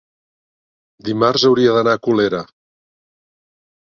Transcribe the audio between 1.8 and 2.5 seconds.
a Colera.